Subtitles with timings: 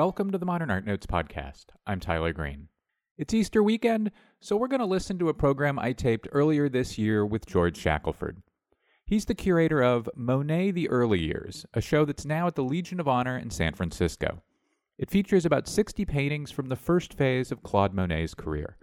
[0.00, 1.66] Welcome to the Modern Art Notes podcast.
[1.86, 2.68] I'm Tyler Green.
[3.18, 4.10] It's Easter weekend,
[4.40, 7.76] so we're going to listen to a program I taped earlier this year with George
[7.76, 8.42] Shackelford.
[9.04, 12.98] He's the curator of Monet the Early Years, a show that's now at the Legion
[12.98, 14.42] of Honor in San Francisco.
[14.96, 18.78] It features about 60 paintings from the first phase of Claude Monet's career.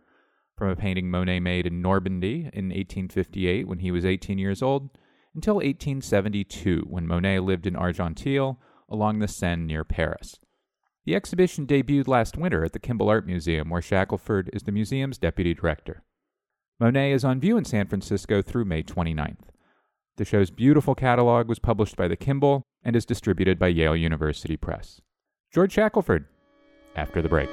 [0.56, 4.92] From a painting Monet made in Normandy in 1858 when he was 18 years old,
[5.34, 8.58] until 1872 when Monet lived in Argenteuil
[8.88, 10.38] along the Seine near Paris.
[11.08, 15.18] The exhibition debuted last winter at the Kimbell Art Museum, where Shackelford is the museum's
[15.18, 16.04] deputy director.
[16.82, 19.48] Monet is on view in San Francisco through May 29th.
[20.18, 24.58] The show's beautiful catalog was published by the Kimball and is distributed by Yale University
[24.58, 25.00] Press.
[25.50, 26.26] George Shackelford,
[26.94, 27.50] after the break.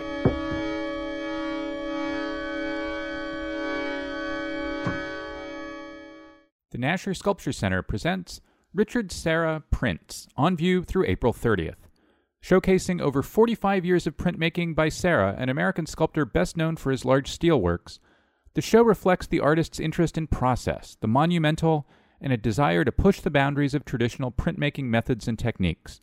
[6.73, 8.41] The Nasher Sculpture Center presents
[8.75, 11.77] Richard Serra Prints, on view through April 30th
[12.45, 17.07] showcasing over 45 years of printmaking by Serra, an American sculptor best known for his
[17.07, 18.01] large steel works.
[18.53, 21.87] The show reflects the artist's interest in process, the monumental,
[22.21, 26.03] and a desire to push the boundaries of traditional printmaking methods and techniques.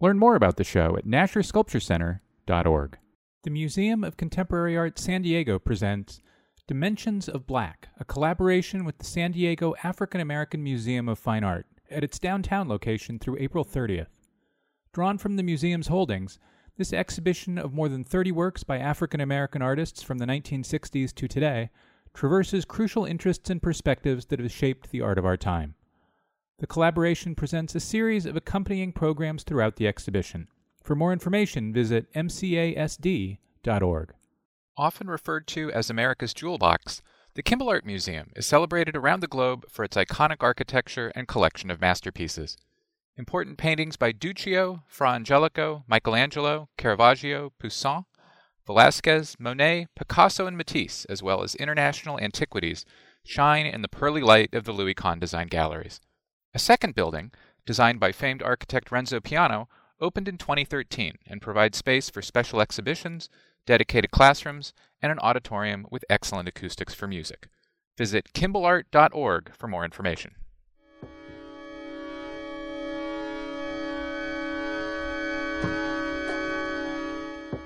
[0.00, 2.98] Learn more about the show at NasherSculptureCenter.org.
[3.42, 6.20] The Museum of Contemporary Art San Diego presents
[6.68, 11.66] Dimensions of Black, a collaboration with the San Diego African American Museum of Fine Art
[11.90, 14.21] at its downtown location through April 30th.
[14.92, 16.38] Drawn from the museum's holdings,
[16.76, 21.26] this exhibition of more than 30 works by African American artists from the 1960s to
[21.26, 21.70] today
[22.12, 25.76] traverses crucial interests and perspectives that have shaped the art of our time.
[26.58, 30.48] The collaboration presents a series of accompanying programs throughout the exhibition.
[30.82, 33.38] For more information, visit mcasd.org.
[34.76, 37.00] Often referred to as America's Jewel Box,
[37.32, 41.70] the Kimbell Art Museum is celebrated around the globe for its iconic architecture and collection
[41.70, 42.58] of masterpieces.
[43.22, 48.04] Important paintings by Duccio, Fra Angelico, Michelangelo, Caravaggio, Poussin,
[48.66, 52.84] Velázquez, Monet, Picasso, and Matisse, as well as international antiquities,
[53.22, 56.00] shine in the pearly light of the Louis Kahn Design Galleries.
[56.52, 57.30] A second building,
[57.64, 59.68] designed by famed architect Renzo Piano,
[60.00, 63.28] opened in 2013 and provides space for special exhibitions,
[63.66, 67.46] dedicated classrooms, and an auditorium with excellent acoustics for music.
[67.96, 70.34] Visit kimbellart.org for more information.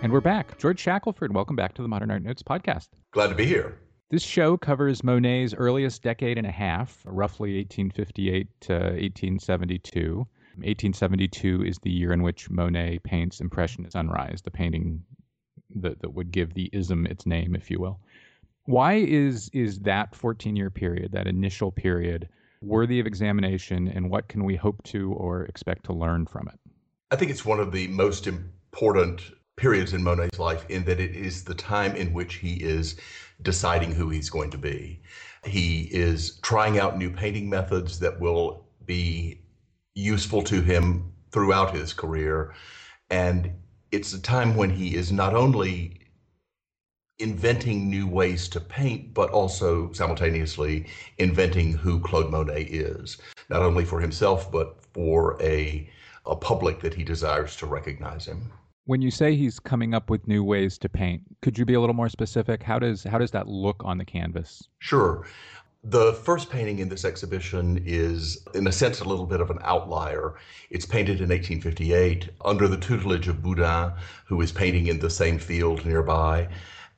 [0.02, 0.58] And we're back.
[0.58, 2.88] George Shackelford, welcome back to the Modern Art Notes podcast.
[3.12, 3.78] Glad to be here.
[4.10, 10.18] This show covers Monet's earliest decade and a half, roughly 1858 to 1872.
[10.58, 15.02] 1872 is the year in which Monet paints Impressionist Sunrise, the painting
[15.74, 17.98] that, that would give the ism its name, if you will.
[18.66, 22.28] Why is is that 14 year period, that initial period,
[22.60, 26.60] worthy of examination, and what can we hope to or expect to learn from it?
[27.10, 29.22] I think it's one of the most important
[29.56, 32.96] periods in Monet's life in that it is the time in which he is
[33.42, 35.00] deciding who he's going to be.
[35.44, 39.40] He is trying out new painting methods that will be
[39.94, 42.54] useful to him throughout his career.
[43.10, 43.52] And
[43.92, 46.00] it's a time when he is not only
[47.18, 50.86] inventing new ways to paint, but also simultaneously
[51.16, 53.16] inventing who Claude Monet is,
[53.48, 55.88] not only for himself, but for a,
[56.26, 58.52] a public that he desires to recognize him.
[58.86, 61.80] When you say he's coming up with new ways to paint, could you be a
[61.80, 62.62] little more specific?
[62.62, 64.68] How does how does that look on the canvas?
[64.78, 65.26] Sure.
[65.82, 69.58] The first painting in this exhibition is, in a sense, a little bit of an
[69.62, 70.36] outlier.
[70.70, 73.92] It's painted in 1858 under the tutelage of Boudin,
[74.24, 76.48] who is painting in the same field nearby.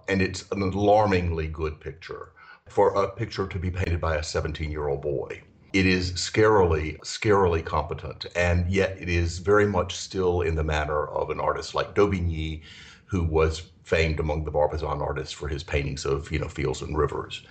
[0.09, 2.33] And it's an alarmingly good picture
[2.67, 5.43] for a picture to be painted by a 17 year old boy.
[5.73, 11.07] It is scarily, scarily competent, and yet it is very much still in the manner
[11.07, 12.63] of an artist like Daubigny,
[13.05, 16.97] who was famed among the Barbizon artists for his paintings of, you know, fields and
[16.97, 17.43] rivers.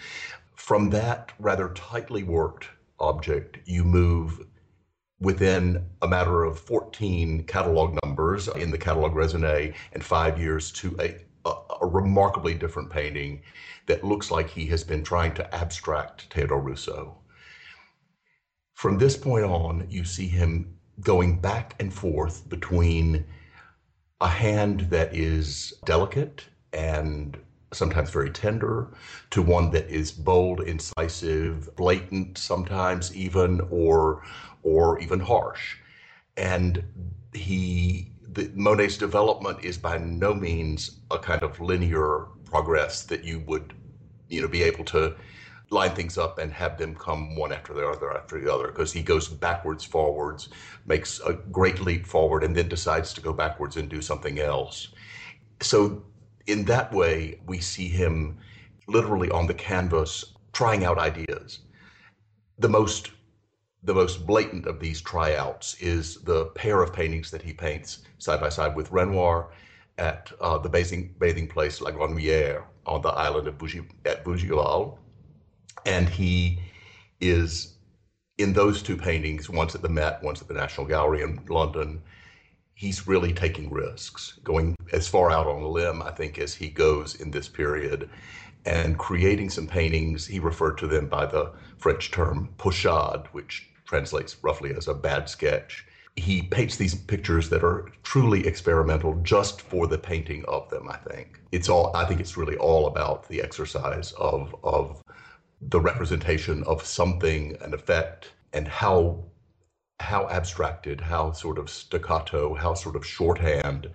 [0.56, 2.70] From that rather tightly worked
[3.00, 4.46] object, you move
[5.20, 10.96] within a matter of 14 catalog numbers in the catalog raisonné and five years to
[11.00, 11.16] a,
[11.46, 13.42] a, a, remarkably different painting
[13.88, 17.18] that looks like he has been trying to abstract Theodore Rousseau.
[18.78, 23.26] From this point on, you see him going back and forth between
[24.22, 26.44] a hand that is delicate
[26.74, 27.40] and
[27.74, 28.90] sometimes very tender
[29.32, 34.22] to one that is bold, incisive, blatant sometimes even or
[34.62, 35.78] or even harsh.
[36.38, 36.84] And
[37.34, 43.40] he the, Monet's development is by no means a kind of linear progress that you
[43.40, 43.74] would
[44.30, 45.16] you know be able to
[45.70, 48.94] line things up and have them come one after the other after the other because
[48.94, 50.50] he goes backwards, forwards,
[50.86, 54.90] makes a great leap forward, and then decides to go backwards and do something else.
[55.62, 56.04] So,
[56.46, 58.38] in that way, we see him
[58.88, 61.60] literally on the canvas trying out ideas.
[62.60, 63.12] The most
[63.84, 68.42] the most blatant of these tryouts is the pair of paintings that he paints side
[68.42, 69.52] by side with Renoir
[69.98, 74.98] at uh, the bathing, bathing place La Grenouillère on the island of Bougie, at Bougival.
[75.86, 76.60] And he
[77.20, 77.78] is
[78.38, 82.02] in those two paintings, once at the Met, once at the National Gallery in London,
[82.74, 86.70] he's really taking risks, going as far out on a limb, I think, as he
[86.70, 88.10] goes in this period,
[88.66, 90.28] and creating some paintings.
[90.28, 95.30] He referred to them by the French term pochade, which translates roughly as a bad
[95.30, 95.86] sketch.
[96.16, 100.98] He paints these pictures that are truly experimental just for the painting of them, I
[100.98, 101.40] think.
[101.52, 105.02] It's all I think it's really all about the exercise of of
[105.62, 109.24] the representation of something, an effect, and how
[110.00, 113.90] how abstracted, how sort of staccato, how sort of shorthand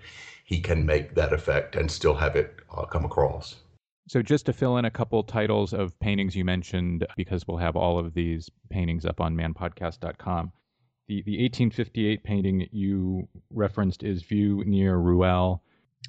[0.44, 3.56] he can make that effect and still have it uh, come across.
[4.08, 7.76] So, just to fill in a couple titles of paintings you mentioned, because we'll have
[7.76, 10.52] all of these paintings up on manpodcast.com.
[11.08, 15.60] The, the 1858 painting you referenced is View near Rouelles,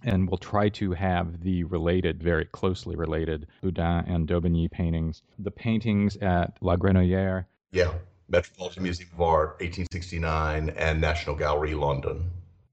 [0.03, 5.21] and we'll try to have the related, very closely related, Boudin and Daubigny paintings.
[5.39, 7.45] The paintings at La Grenouillère.
[7.71, 7.93] Yeah,
[8.29, 12.29] Metropolitan Museum of Art, 1869, and National Gallery, London.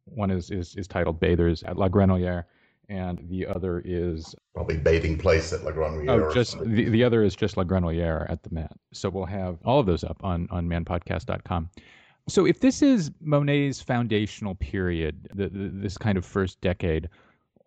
[0.07, 2.45] One is, is, is titled Bathers at La Grenouillère
[2.91, 6.29] and the other is probably bathing place at La Grenouillère.
[6.29, 8.73] Oh, just the, the other is just La Grenouillère at the Met.
[8.93, 11.71] So we'll have all of those up on on manpodcast.com.
[12.29, 17.09] So if this is Monet's foundational period, the, the, this kind of first decade,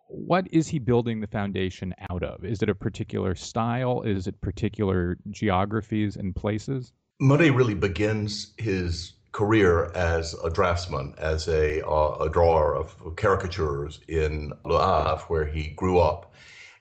[0.08, 2.44] what is he building the foundation out of?
[2.44, 4.02] Is it a particular style?
[4.02, 6.92] Is it particular geographies and places?
[7.20, 14.00] Monet really begins his career as a draftsman, as a, uh, a drawer of caricatures
[14.08, 16.32] in Le Havre, where he grew up,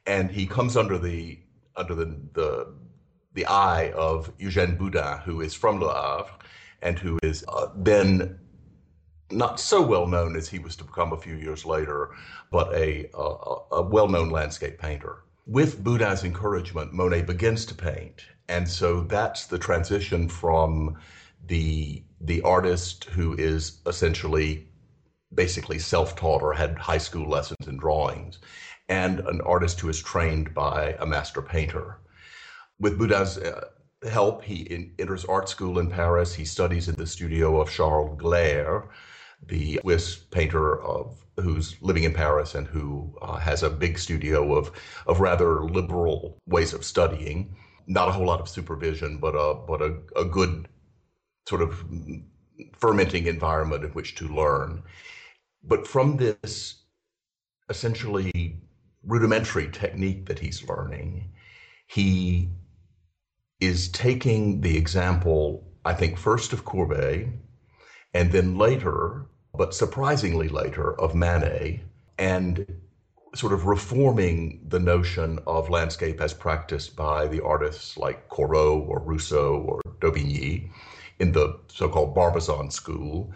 [0.06, 1.40] and he comes under the
[1.76, 2.74] under the the,
[3.34, 6.32] the eye of Eugène Boudin, who is from Le Havre,
[6.84, 8.38] and who is uh, then
[9.32, 12.12] not so well known as he was to become a few years later,
[12.52, 15.24] but a, a, a well known landscape painter.
[15.46, 18.26] With Boudin's encouragement, Monet begins to paint.
[18.48, 20.98] And so that's the transition from
[21.48, 24.68] the the artist who is essentially
[25.34, 28.40] basically self-taught or had high school lessons in drawings
[28.88, 32.00] and an artist who is trained by a master painter
[32.80, 33.66] with boudin's uh,
[34.10, 34.44] help.
[34.44, 36.34] He in, enters art school in paris.
[36.34, 38.88] He studies in the studio of charles gleyre
[39.48, 44.56] the swiss painter of who's living in paris and who uh, has a big studio
[44.56, 44.72] of
[45.08, 47.56] of rather liberal ways of studying.
[47.88, 50.68] Not a whole lot of supervision but a but a, a good
[51.48, 51.84] sort of
[52.78, 54.84] fermenting environment in which to learn.
[55.64, 56.84] But from this
[57.70, 58.58] essentially
[59.06, 61.30] rudimentary technique that he's learning,
[61.88, 62.50] he
[63.66, 67.28] is taking the example, I think, first of Courbet,
[68.14, 71.84] and then later, but surprisingly later, of Manet,
[72.18, 72.66] and
[73.36, 79.00] sort of reforming the notion of landscape as practiced by the artists like Corot or
[79.00, 80.70] Rousseau or Daubigny
[81.20, 83.34] in the so-called Barbizon school,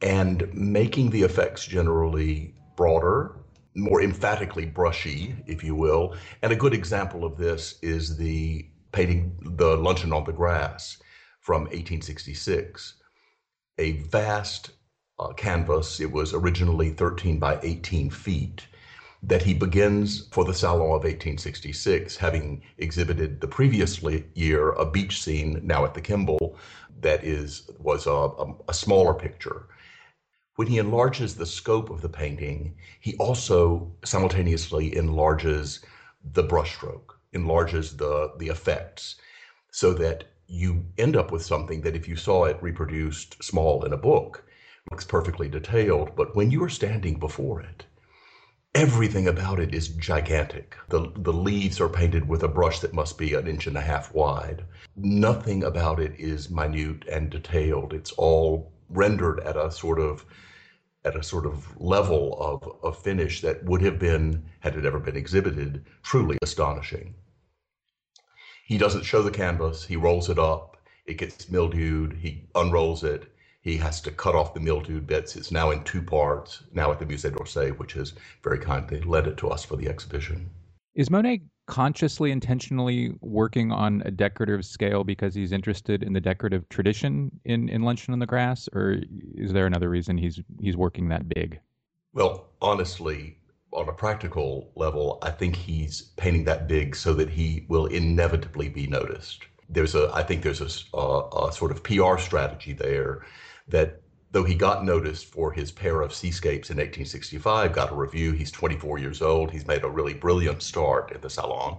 [0.00, 3.36] and making the effects generally broader,
[3.74, 6.14] more emphatically brushy, if you will.
[6.42, 10.98] And a good example of this is the painting The Luncheon on the Grass
[11.40, 12.94] from 1866,
[13.78, 14.70] a vast
[15.18, 16.00] uh, canvas.
[16.00, 18.66] It was originally 13 by 18 feet
[19.26, 24.00] that he begins for the Salon of 1866, having exhibited the previous
[24.34, 26.56] year a beach scene, now at the Kimbell,
[27.00, 28.28] that is was a,
[28.68, 29.66] a smaller picture.
[30.56, 35.80] When he enlarges the scope of the painting, he also simultaneously enlarges
[36.32, 39.16] the brushstroke, enlarges the the effects,
[39.70, 43.92] so that you end up with something that if you saw it reproduced small in
[43.92, 44.44] a book,
[44.90, 47.84] looks perfectly detailed, but when you are standing before it,
[48.74, 50.76] everything about it is gigantic.
[50.88, 53.80] The, the leaves are painted with a brush that must be an inch and a
[53.80, 54.64] half wide.
[54.96, 57.92] Nothing about it is minute and detailed.
[57.92, 60.24] It's all rendered at a sort of
[61.06, 64.98] at a sort of level of, of finish that would have been, had it ever
[64.98, 67.14] been exhibited, truly astonishing.
[68.64, 73.30] He doesn't show the canvas, he rolls it up, it gets mildewed, he unrolls it,
[73.60, 75.36] he has to cut off the mildewed bits.
[75.36, 79.26] It's now in two parts, now at the Musée d'Orsay, which has very kindly lent
[79.26, 80.50] it to us for the exhibition.
[80.94, 86.68] Is Monet consciously, intentionally working on a decorative scale because he's interested in the decorative
[86.68, 88.98] tradition in, in Luncheon on the Grass, or
[89.34, 91.60] is there another reason he's he's working that big?
[92.12, 93.38] Well, honestly,
[93.74, 98.68] on a practical level, I think he's painting that big so that he will inevitably
[98.68, 99.44] be noticed.
[99.68, 103.26] There's a, I think there's a, a, a sort of PR strategy there
[103.68, 104.00] that
[104.34, 108.32] though he got noticed for his pair of seascapes in 1865, got a review.
[108.32, 109.50] He's 24 years old.
[109.50, 111.78] He's made a really brilliant start in the salon.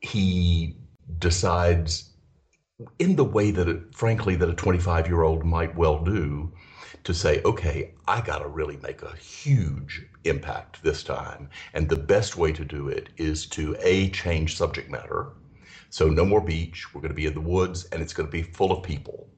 [0.00, 0.76] He
[1.18, 2.12] decides,
[3.00, 6.52] in the way that, frankly, that a 25 year old might well do,
[7.06, 11.48] to say, okay, I got to really make a huge impact this time.
[11.72, 15.28] And the best way to do it is to A, change subject matter.
[15.88, 16.92] So, no more beach.
[16.92, 19.28] We're going to be in the woods and it's going to be full of people.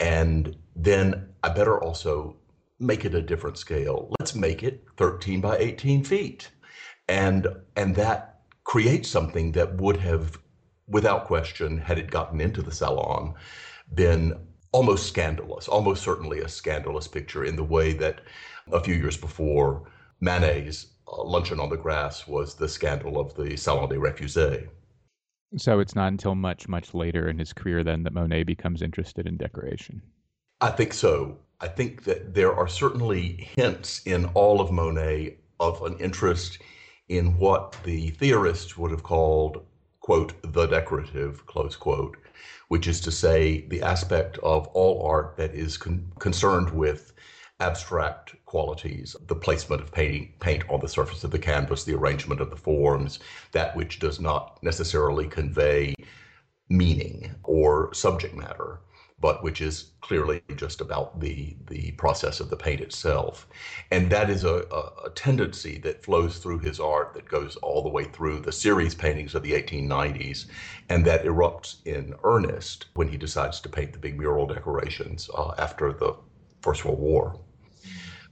[0.00, 2.36] And then I better also
[2.78, 4.14] make it a different scale.
[4.20, 6.50] Let's make it 13 by 18 feet.
[7.08, 10.38] And, and that creates something that would have,
[10.88, 13.32] without question, had it gotten into the salon,
[13.94, 14.45] been
[14.76, 18.20] almost scandalous, almost certainly a scandalous picture in the way that
[18.70, 19.88] a few years before
[20.20, 24.68] Manet's uh, Luncheon on the Grass was the scandal of the Salon des Refusés.
[25.56, 29.26] So it's not until much, much later in his career then that Monet becomes interested
[29.26, 30.02] in decoration.
[30.60, 31.38] I think so.
[31.58, 36.58] I think that there are certainly hints in all of Monet of an interest
[37.08, 39.64] in what the theorists would have called,
[40.00, 42.18] quote, the decorative, close quote,
[42.68, 47.12] which is to say, the aspect of all art that is con- concerned with
[47.60, 52.40] abstract qualities, the placement of painting, paint on the surface of the canvas, the arrangement
[52.40, 53.18] of the forms,
[53.52, 55.94] that which does not necessarily convey
[56.68, 58.80] meaning or subject matter
[59.26, 63.48] but which is clearly just about the the process of the paint itself.
[63.90, 64.58] And that is a,
[65.04, 68.94] a, tendency that flows through his art that goes all the way through the series
[68.94, 70.46] paintings of the 1890s
[70.90, 75.54] and that erupts in earnest when he decides to paint the big mural decorations uh,
[75.58, 76.14] after the
[76.62, 77.36] First World War.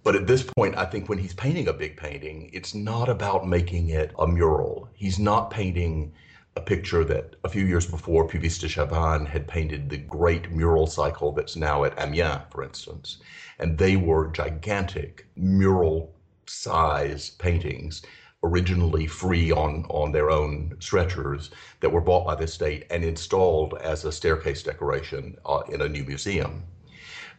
[0.05, 3.49] But at this point, I think when he's painting a big painting, it's not about
[3.49, 4.89] making it a mural.
[4.95, 6.13] He's not painting
[6.57, 10.87] a picture that a few years before Puvis de Chavannes had painted the great mural
[10.87, 13.19] cycle that's now at Amiens, for instance.
[13.59, 16.15] And they were gigantic mural
[16.47, 18.03] size paintings,
[18.43, 23.75] originally free on, on their own stretchers, that were bought by the state and installed
[23.81, 26.63] as a staircase decoration uh, in a new museum.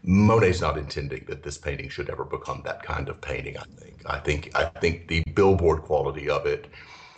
[0.03, 4.01] Monet's not intending that this painting should ever become that kind of painting, I think.
[4.05, 6.67] I think I think the billboard quality of it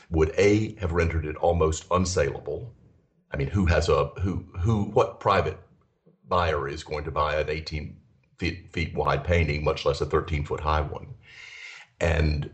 [0.10, 2.70] would A have rendered it almost unsaleable.
[3.32, 5.60] I mean, who has a who who what private
[6.28, 7.98] buyer is going to buy an 18
[8.38, 11.08] feet, feet wide painting, much less a 13 foot high one?
[12.00, 12.50] And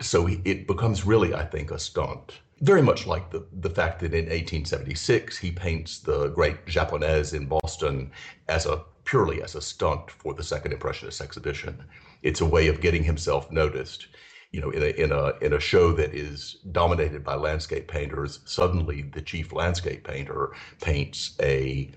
[0.00, 2.40] so it becomes really, I think, a stunt.
[2.60, 7.46] Very much like the, the fact that in 1876 he paints the great Japonaise in
[7.46, 8.10] Boston
[8.48, 11.82] as a purely as a stunt for the Second Impressionist exhibition.
[12.22, 14.08] It's a way of getting himself noticed
[14.50, 18.40] you know, in a in a in a show that is dominated by landscape painters,
[18.44, 21.90] suddenly the chief landscape painter paints a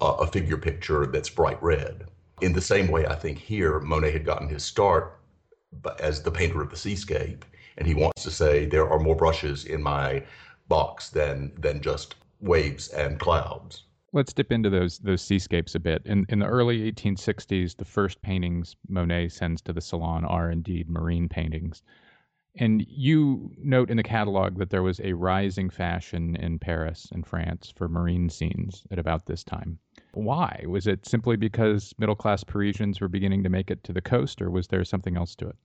[0.00, 2.06] a figure picture that's bright red.
[2.40, 5.18] In the same way, I think here Monet had gotten his start
[5.98, 7.44] as the painter of the seascape,
[7.76, 10.24] and he wants to say there are more brushes in my
[10.68, 13.82] box than than just waves and clouds.
[14.12, 16.02] Let's dip into those those seascapes a bit.
[16.04, 20.88] In in the early 1860s, the first paintings Monet sends to the Salon are indeed
[20.88, 21.82] marine paintings.
[22.56, 27.24] And you note in the catalog that there was a rising fashion in Paris and
[27.24, 29.78] France for marine scenes at about this time.
[30.14, 30.64] Why?
[30.66, 34.42] Was it simply because middle class Parisians were beginning to make it to the coast,
[34.42, 35.56] or was there something else to it?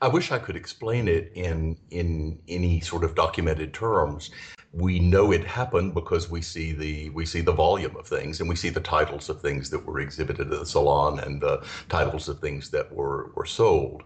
[0.00, 4.30] I wish I could explain it in in any sort of documented terms.
[4.72, 8.48] We know it happened because we see the we see the volume of things and
[8.48, 12.28] we see the titles of things that were exhibited at the salon and the titles
[12.28, 14.02] of things that were were sold.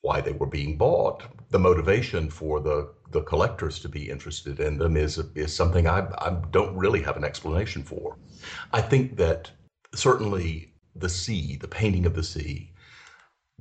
[0.00, 1.22] Why they were being bought.
[1.50, 6.08] The motivation for the the collectors to be interested in them is is something I,
[6.18, 8.18] I don't really have an explanation for.
[8.72, 9.50] I think that
[9.94, 12.72] certainly the sea the painting of the sea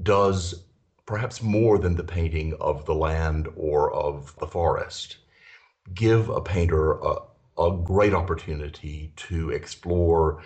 [0.02, 0.66] does
[1.06, 5.18] perhaps more than the painting of the land or of the forest
[5.94, 7.18] give a painter a,
[7.58, 10.42] a great opportunity to explore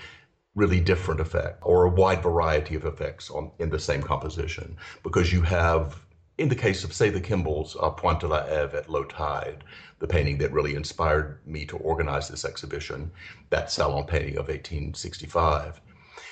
[0.55, 4.75] really different effect or a wide variety of effects on in the same composition.
[5.03, 6.01] Because you have
[6.37, 9.63] in the case of say the Kimbells uh, Pointe de la Hève at low tide
[9.99, 13.11] the painting that really inspired me to organize this exhibition
[13.49, 15.81] that salon painting of 1865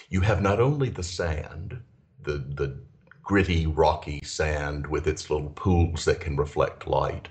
[0.10, 1.80] you have not only the sand
[2.22, 2.80] the the
[3.26, 7.30] gritty rocky sand with its little pools that can reflect light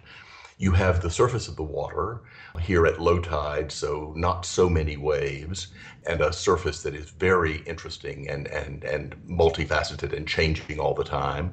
[0.59, 2.23] You have the surface of the water
[2.61, 5.69] here at low tide, so not so many waves,
[6.07, 11.05] and a surface that is very interesting and, and, and multifaceted and changing all the
[11.05, 11.53] time.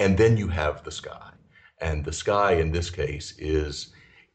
[0.00, 1.32] And then you have the sky.
[1.80, 3.88] And the sky in this case is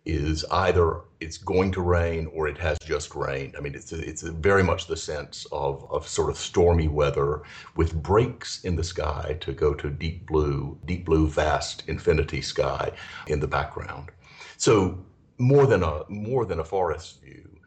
[0.06, 3.56] is either it's going to rain or it has just rained.
[3.58, 7.42] I mean, it's it's very much the sense of, of sort of stormy weather
[7.76, 12.92] with breaks in the sky to go to deep blue, deep blue, vast infinity sky
[13.28, 14.12] in the background.
[14.58, 14.98] So
[15.38, 17.58] more than a more than a forest view,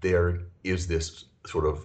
[0.00, 1.84] there is this sort of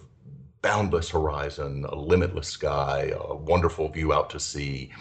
[0.62, 4.92] boundless horizon, a limitless sky, a wonderful view out to sea,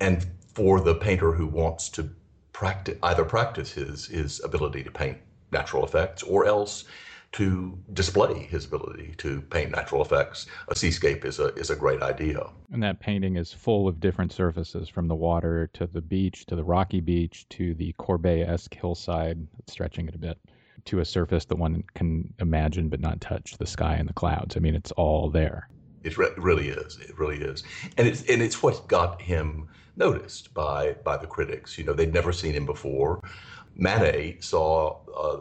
[0.00, 2.08] and for the painter who wants to
[2.56, 5.18] practice either practice his his ability to paint
[5.52, 6.84] natural effects or else
[7.30, 10.46] to display his ability to paint natural effects.
[10.68, 12.46] A seascape is a is a great idea.
[12.72, 16.56] And that painting is full of different surfaces, from the water to the beach to
[16.56, 20.38] the rocky beach to the Courbet-esque hillside, stretching it a bit,
[20.86, 24.56] to a surface that one can imagine but not touch, the sky and the clouds.
[24.56, 25.68] I mean, it's all there.
[26.06, 26.98] It re- really is.
[27.00, 27.64] It really is,
[27.96, 31.76] and it's and it's what got him noticed by by the critics.
[31.76, 33.20] You know, they'd never seen him before.
[33.74, 35.00] Manet saw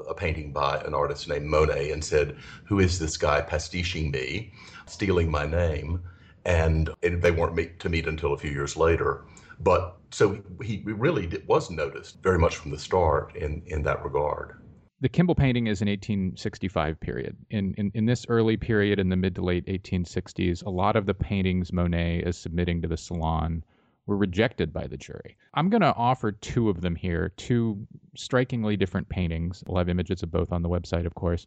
[0.10, 4.54] a, painting by an artist named Monet and said, "Who is this guy pastiching me,
[4.88, 6.02] stealing my name?"
[6.46, 9.26] And, and they weren't meet, to meet until a few years later.
[9.60, 14.04] But so he really did, was noticed very much from the start in in that
[14.04, 14.58] regard.
[15.02, 17.36] The Kimbell painting is an 1865 period.
[17.50, 21.06] In, in, in this early period, in the mid to late 1860s, a lot of
[21.06, 23.64] the paintings Monet is submitting to the Salon
[24.06, 25.36] were rejected by the jury.
[25.54, 27.86] I'm going to offer two of them here, two
[28.16, 29.64] strikingly different paintings.
[29.68, 31.46] We'll have images of both on the website, of course.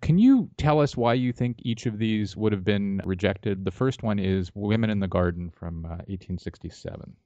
[0.00, 3.64] Can you tell us why you think each of these would have been rejected?
[3.64, 7.16] The first one is Women in the Garden from uh, 1867.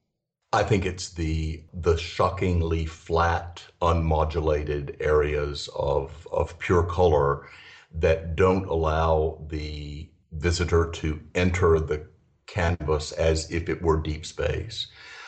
[0.57, 7.47] I think it's the the shockingly flat, unmodulated areas of of pure color
[7.95, 12.09] that don't allow the visitor to enter the
[12.47, 14.87] canvas as if it were deep space.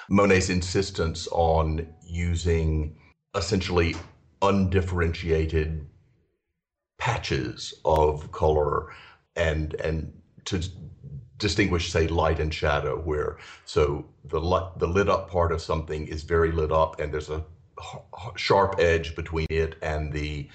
[0.08, 2.96] Monet's insistence on using
[3.34, 3.96] essentially
[4.40, 5.86] undifferentiated
[6.96, 8.94] patches of color
[9.36, 10.10] and and
[10.46, 10.62] to
[11.38, 16.06] distinguish say light and shadow where so the light, the lit up part of something
[16.08, 17.44] is very lit up and there's a
[18.36, 20.48] sharp edge between it and the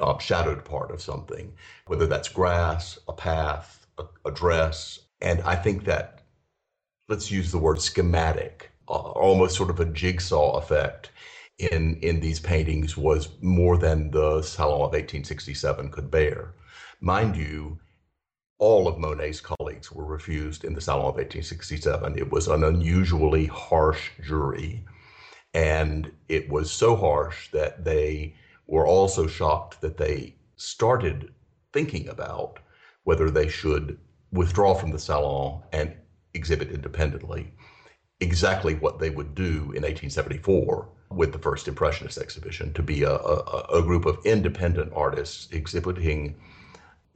[0.00, 1.52] uh, shadowed part of something
[1.86, 6.20] whether that's grass a path a, a dress and I think that,
[7.08, 11.10] let's use the word schematic, uh, almost sort of a jigsaw effect
[11.58, 16.52] in, in these paintings was more than the Salon of 1867 could bear.
[17.00, 17.78] Mind you,
[18.64, 22.16] all of Monet's colleagues were refused in the Salon of 1867.
[22.16, 24.82] It was an unusually harsh jury.
[25.52, 28.34] And it was so harsh that they
[28.66, 31.34] were also shocked that they started
[31.74, 32.58] thinking about
[33.02, 33.98] whether they should
[34.32, 35.94] withdraw from the salon and
[36.32, 37.52] exhibit independently
[38.20, 43.14] exactly what they would do in 1874 with the first Impressionist exhibition to be a,
[43.14, 46.34] a, a group of independent artists exhibiting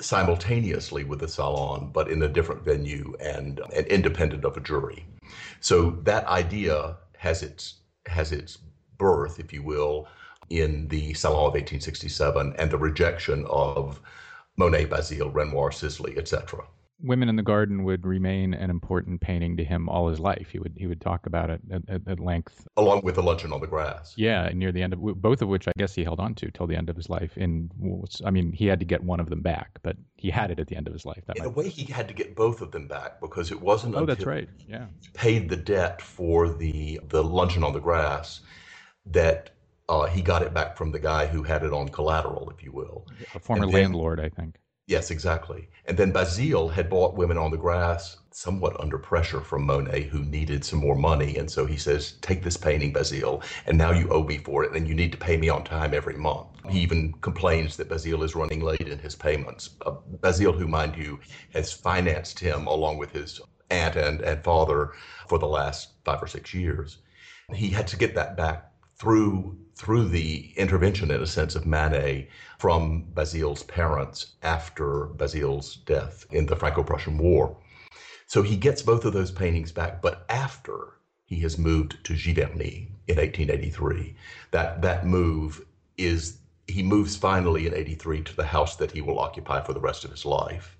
[0.00, 5.06] simultaneously with the salon, but in a different venue and, and independent of a jury.
[5.60, 7.74] So that idea has its
[8.06, 8.58] has its
[8.96, 10.08] birth, if you will,
[10.50, 14.00] in the Salon of 1867 and the rejection of
[14.56, 16.64] Monet, Bazille, Renoir, Sisley, etc.
[17.00, 20.48] Women in the Garden would remain an important painting to him all his life.
[20.50, 23.52] He would he would talk about it at, at, at length, along with the Luncheon
[23.52, 24.14] on the Grass.
[24.16, 26.66] Yeah, near the end of both of which I guess he held on to till
[26.66, 27.36] the end of his life.
[27.36, 27.70] In
[28.24, 30.66] I mean, he had to get one of them back, but he had it at
[30.66, 31.22] the end of his life.
[31.26, 33.94] That in a way, he had to get both of them back because it wasn't.
[33.94, 34.48] Oh, that's right.
[34.66, 38.40] Yeah, paid the debt for the the Luncheon on the Grass
[39.06, 39.50] that
[39.88, 42.72] uh, he got it back from the guy who had it on collateral, if you
[42.72, 43.06] will.
[43.34, 44.56] A former then, landlord, I think.
[44.88, 45.68] Yes, exactly.
[45.84, 50.24] And then Bazille had bought Women on the Grass somewhat under pressure from Monet, who
[50.24, 51.36] needed some more money.
[51.36, 54.72] And so he says, Take this painting, Bazille, and now you owe me for it,
[54.72, 56.46] and you need to pay me on time every month.
[56.70, 59.76] He even complains that Bazille is running late in his payments.
[59.84, 61.20] Uh, Bazille, who, mind you,
[61.52, 64.92] has financed him along with his aunt and, and father
[65.28, 66.96] for the last five or six years.
[67.52, 72.28] He had to get that back through through the intervention, in a sense, of Manet
[72.58, 77.56] from Bazille's parents after Bazille's death in the Franco-Prussian War.
[78.26, 82.88] So he gets both of those paintings back, but after he has moved to Giverny
[83.06, 84.14] in 1883.
[84.50, 85.60] That that move
[85.98, 89.80] is he moves finally in 83 to the house that he will occupy for the
[89.80, 90.76] rest of his life.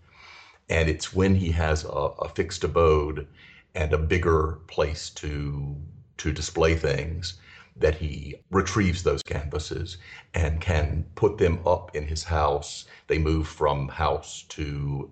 [0.69, 3.27] And it's when he has a, a fixed abode
[3.75, 5.77] and a bigger place to
[6.17, 7.35] to display things
[7.81, 9.99] that he retrieves those canvases
[10.35, 12.87] and can put them up in his house.
[13.07, 15.11] They move from house to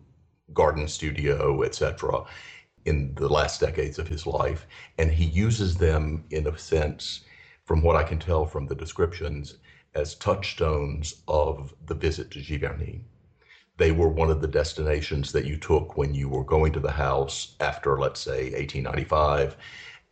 [0.52, 2.24] garden studio, etc.,
[2.84, 4.66] in the last decades of his life.
[4.98, 7.24] And he uses them, in a sense,
[7.64, 9.58] from what I can tell from the descriptions,
[9.94, 13.00] as touchstones of the visit to Giverny.
[13.78, 16.92] They were one of the destinations that you took when you were going to the
[16.92, 19.56] house after, let's say, 1895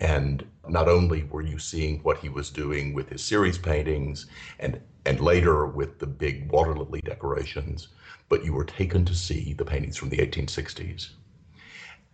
[0.00, 4.26] and not only were you seeing what he was doing with his series paintings
[4.58, 7.88] and, and later with the big water lily decorations,
[8.28, 11.10] but you were taken to see the paintings from the 1860s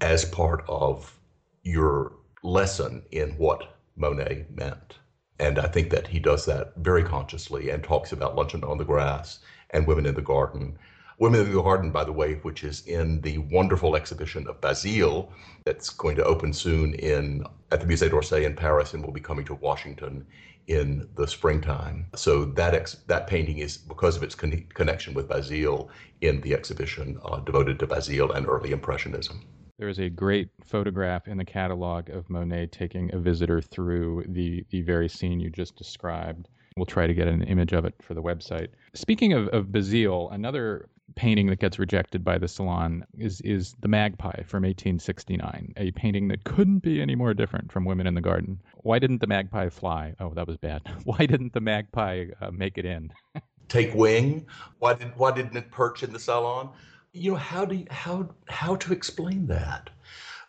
[0.00, 1.18] as part of
[1.62, 2.12] your
[2.42, 4.98] lesson in what Monet meant.
[5.38, 8.84] And I think that he does that very consciously and talks about luncheon on the
[8.84, 9.38] grass
[9.70, 10.78] and women in the garden
[11.20, 15.28] Women of the Garden, by the way, which is in the wonderful exhibition of Bazille
[15.66, 19.20] that's going to open soon in at the Musée d'Orsay in Paris and will be
[19.20, 20.26] coming to Washington
[20.66, 22.06] in the springtime.
[22.16, 25.90] So that ex, that painting is because of its con- connection with Bazille
[26.22, 29.44] in the exhibition uh, devoted to Bazille and early Impressionism.
[29.78, 34.64] There is a great photograph in the catalog of Monet taking a visitor through the
[34.70, 36.48] the very scene you just described.
[36.78, 38.68] We'll try to get an image of it for the website.
[38.94, 43.88] Speaking of, of Bazille, another painting that gets rejected by the Salon is is the
[43.88, 48.20] Magpie from 1869, a painting that couldn't be any more different from Women in the
[48.20, 48.60] Garden.
[48.78, 50.14] Why didn't the magpie fly?
[50.20, 50.82] Oh, that was bad.
[51.04, 53.12] Why didn't the magpie uh, make it in?
[53.68, 54.46] Take wing?
[54.78, 56.70] Why did why didn't it perch in the salon?
[57.12, 59.90] You know how do you, how how to explain that?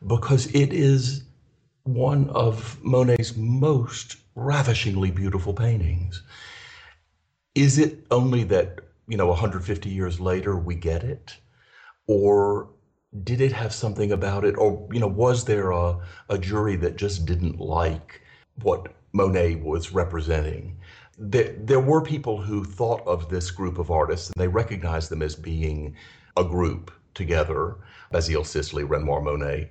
[0.07, 1.23] Because it is
[1.83, 6.23] one of Monet's most ravishingly beautiful paintings.
[7.53, 11.37] Is it only that you know 150 years later we get it?
[12.07, 12.69] Or
[13.23, 14.57] did it have something about it?
[14.57, 18.21] Or you know was there a, a jury that just didn't like
[18.61, 20.77] what monet was representing?
[21.17, 25.21] There, there were people who thought of this group of artists and they recognized them
[25.21, 25.95] as being
[26.37, 27.77] a group together
[28.11, 29.69] bazille sisley renoir monet.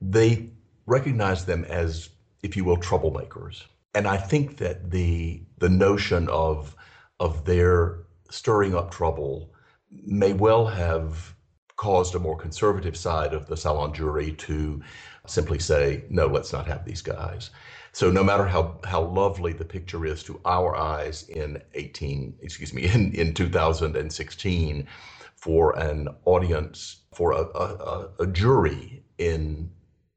[0.00, 0.50] They
[0.86, 2.10] recognized them as
[2.42, 3.64] if you will troublemakers.
[3.94, 6.76] And i think that the the notion of
[7.18, 9.50] of their stirring up trouble
[9.90, 11.34] may well have
[11.76, 14.82] caused a more conservative side of the Salon jury to
[15.26, 17.50] simply say, no, let's not have these guys.
[17.92, 22.72] So no matter how, how lovely the picture is to our eyes in 18, excuse
[22.72, 24.86] me, in, in 2016,
[25.34, 29.70] for an audience, for a, a, a jury in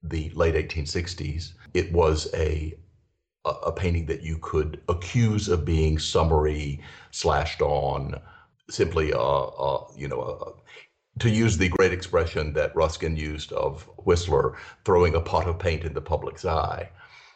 [0.03, 2.73] the late 1860s, it was a
[3.63, 6.81] a, painting that you could accuse of being summary,
[7.11, 8.19] slashed on,
[8.69, 10.51] simply, uh, uh, you know, uh,
[11.19, 15.83] to use the great expression that Ruskin used of Whistler, throwing a pot of paint
[15.83, 16.89] in the public's eye.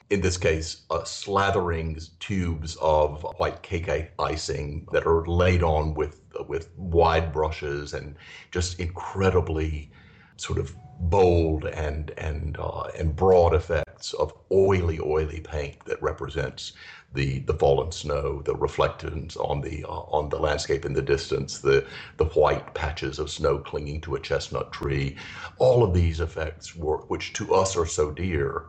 [0.09, 6.21] In this case, uh, slathering tubes of white cake icing that are laid on with
[6.47, 8.15] with wide brushes and
[8.51, 9.91] just incredibly
[10.37, 10.75] sort of
[11.09, 16.73] bold and and uh, and broad effects of oily, oily paint that represents
[17.13, 21.59] the the fallen snow, the reflectance on the uh, on the landscape in the distance,
[21.59, 21.85] the
[22.17, 25.15] the white patches of snow clinging to a chestnut tree.
[25.57, 28.65] All of these effects, were, which to us are so dear,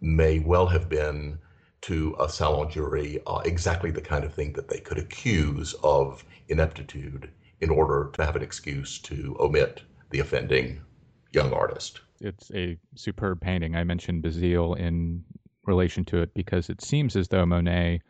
[0.00, 1.38] may well have been
[1.82, 6.24] to a salon jury uh, exactly the kind of thing that they could accuse of
[6.48, 10.80] ineptitude in order to have an excuse to omit the offending
[11.36, 12.00] young artist.
[12.20, 13.76] It's a superb painting.
[13.76, 15.22] I mentioned Bazille in
[15.66, 18.00] relation to it because it seems as though Monet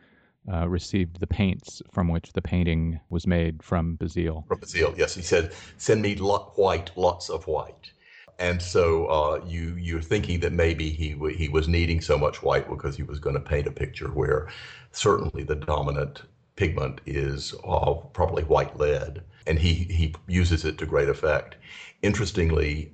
[0.51, 4.47] uh, received the paints from which the painting was made from Bazille.
[4.47, 5.13] From Bazille, yes.
[5.13, 7.91] He said, "Send me lot white, lots of white."
[8.39, 12.43] And so uh, you you're thinking that maybe he w- he was needing so much
[12.43, 14.47] white because he was going to paint a picture where
[14.91, 16.21] certainly the dominant
[16.55, 21.55] pigment is uh, probably white lead, and he he uses it to great effect.
[22.03, 22.93] Interestingly,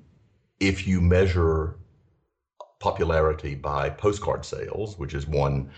[0.67, 1.76] if you measure
[2.80, 5.69] popularity by postcard sales, which is one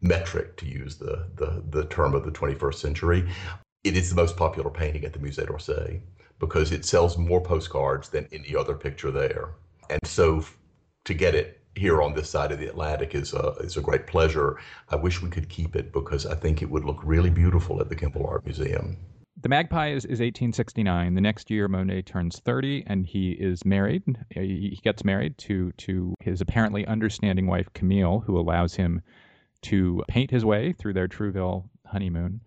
[0.00, 3.28] metric to use the, the, the term of the 21st century,
[3.84, 6.00] it is the most popular painting at the Musée d'Orsay
[6.38, 9.50] because it sells more postcards than any other picture there.
[9.90, 10.44] And so
[11.04, 14.06] to get it here on this side of the Atlantic is a, is a great
[14.06, 14.58] pleasure.
[14.88, 17.90] I wish we could keep it because I think it would look really beautiful at
[17.90, 18.96] the Kimbell Art Museum.
[19.38, 21.14] The Magpie is, is 1869.
[21.14, 24.02] The next year, Monet turns 30, and he is married.
[24.30, 29.02] He gets married to to his apparently understanding wife Camille, who allows him
[29.62, 32.40] to paint his way through their Trouville honeymoon.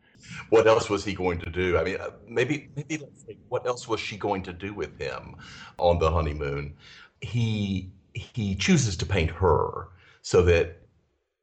[0.49, 1.77] What else was he going to do?
[1.77, 3.39] I mean, uh, maybe maybe let's think.
[3.49, 5.35] What else was she going to do with him
[5.77, 6.73] on the honeymoon?
[7.21, 9.89] He he chooses to paint her
[10.23, 10.78] so that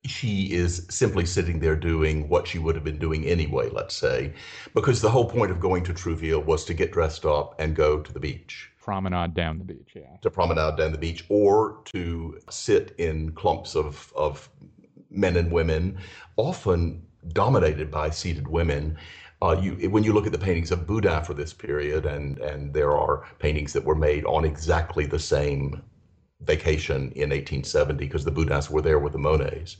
[0.06, 4.32] she is simply sitting there doing what she would have been doing anyway, let's say,
[4.74, 8.00] because the whole point of going to Trouville was to get dressed up and go
[8.00, 8.70] to the beach.
[8.80, 10.16] Promenade down the beach, yeah.
[10.22, 14.48] To promenade down the beach or to sit in clumps of, of
[15.10, 15.98] men and women,
[16.36, 18.96] often dominated by seated women.
[19.42, 22.72] Uh, you, when you look at the paintings of Boudin for this period, and, and
[22.72, 25.82] there are paintings that were made on exactly the same
[26.42, 29.78] vacation in 1870 because the Boudins were there with the Monets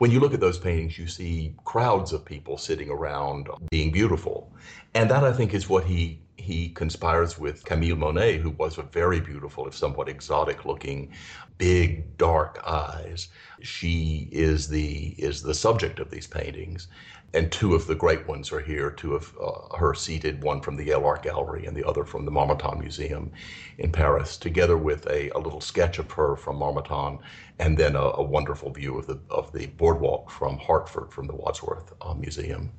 [0.00, 4.50] when you look at those paintings, you see crowds of people sitting around being beautiful.
[4.94, 8.82] And that, I think, is what he he conspires with Camille Monet, who was a
[8.82, 11.12] very beautiful, if somewhat exotic looking,
[11.58, 13.28] big dark eyes.
[13.60, 16.88] She is the is the subject of these paintings,
[17.32, 18.90] and two of the great ones are here.
[18.90, 22.24] Two of uh, her seated, one from the Yale Art Gallery and the other from
[22.24, 23.30] the Marmottan Museum
[23.78, 27.20] in Paris, together with a, a little sketch of her from Marmottan,
[27.58, 31.34] and then a, a, wonderful view of the of the boardwalk from Hartford from the
[31.34, 32.72] Wadsworth uh, Museum.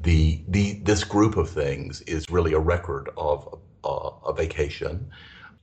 [0.00, 5.10] The the this group of things is really a record of uh, a vacation.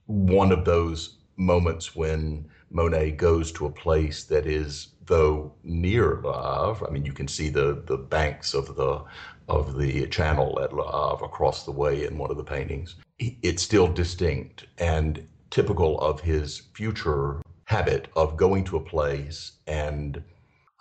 [0.06, 6.32] One of those moments when Monet goes to a place that is though near Le
[6.32, 6.88] Havre.
[6.88, 9.04] I mean, you can see the the banks of the
[9.50, 12.96] of the channel at Le Havre across the way in one of the paintings.
[13.20, 20.24] It's still distinct and typical of his future habit of going to a place and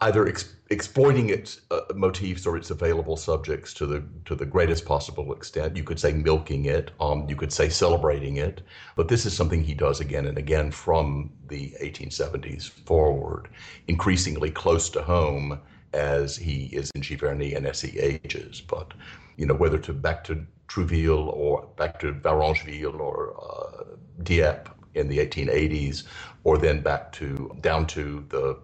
[0.02, 4.84] either ex- exploiting its uh, motifs or its available subjects to the to the greatest
[4.84, 5.76] possible extent.
[5.76, 6.92] You could say milking it.
[7.00, 8.62] Um, you could say celebrating it.
[8.96, 13.48] But this is something he does again and again from the 1870s forward,
[13.88, 15.60] increasingly close to home
[15.92, 18.60] as he is in Giverny and as he ages.
[18.60, 18.92] But
[19.36, 25.08] you know whether to back to Trouville or back to Varengeville or uh, Dieppe in
[25.08, 26.04] the 1880s,
[26.44, 28.58] or then back to down to the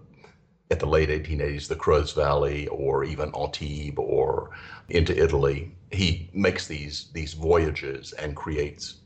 [0.70, 4.50] at the late 1880s, the Creuse Valley, or even Antibes, or
[4.88, 5.72] into Italy.
[5.90, 9.00] He makes these these voyages and creates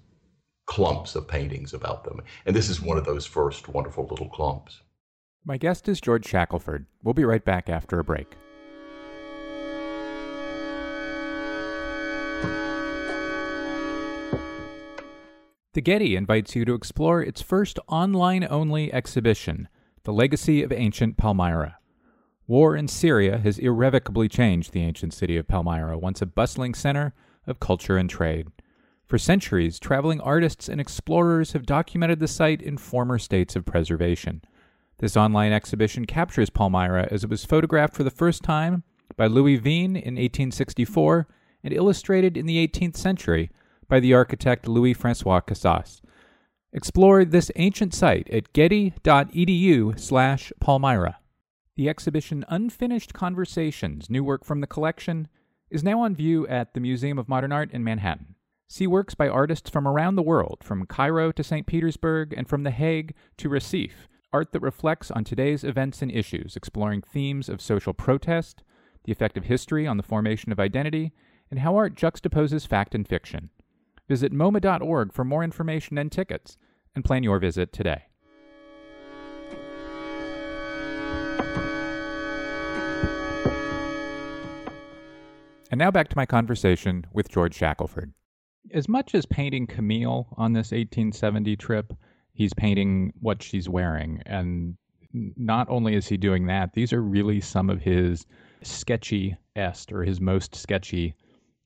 [0.67, 2.21] clumps of paintings about them.
[2.47, 4.81] And this is one of those first wonderful little clumps.
[5.45, 6.87] My guest is George Shackelford.
[7.03, 8.37] We'll be right back after a break.
[15.73, 19.69] The Getty invites you to explore its first online only exhibition
[20.05, 21.79] the legacy of ancient Palmyra.
[22.47, 27.15] War in Syria has irrevocably changed the ancient city of Palmyra, once a bustling center
[27.47, 28.49] of culture and trade.
[29.07, 34.43] For centuries, traveling artists and explorers have documented the site in former states of preservation.
[34.99, 38.85] This online exhibition captures Palmyra as it was photographed for the first time
[39.17, 41.27] by Louis Vignes in 1864
[41.63, 43.51] and illustrated in the 18th century
[43.89, 46.01] by the architect Louis Francois Cassas.
[46.73, 51.19] Explore this ancient site at getty.edu slash Palmyra.
[51.75, 55.27] The exhibition Unfinished Conversations, new work from the collection,
[55.69, 58.37] is now on view at the Museum of Modern Art in Manhattan.
[58.69, 61.67] See works by artists from around the world, from Cairo to St.
[61.67, 66.55] Petersburg and from The Hague to Recife, art that reflects on today's events and issues,
[66.55, 68.63] exploring themes of social protest,
[69.03, 71.11] the effect of history on the formation of identity,
[71.51, 73.51] and how art juxtaposes fact and fiction.
[74.11, 76.59] Visit MoMA.org for more information and tickets,
[76.97, 78.03] and plan your visit today.
[85.71, 88.13] And now back to my conversation with George Shackelford.
[88.75, 91.93] As much as painting Camille on this 1870 trip,
[92.33, 94.23] he's painting what she's wearing.
[94.27, 94.77] And
[95.13, 98.27] not only is he doing that, these are really some of his
[98.63, 101.15] sketchy est or his most sketchy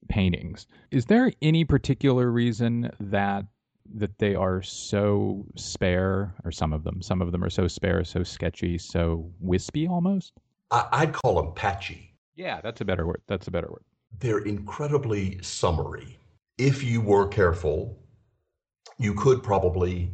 [0.09, 0.67] paintings.
[0.91, 3.47] Is there any particular reason that
[3.95, 8.03] that they are so spare, or some of them, some of them are so spare,
[8.03, 10.33] so sketchy, so wispy almost?
[10.71, 12.15] I, would call them patchy.
[12.35, 13.21] Yeah, that's a better word.
[13.29, 13.85] That's a better word.
[14.19, 16.19] They're incredibly summary.
[16.57, 17.99] If you were careful,
[18.99, 20.11] you could probably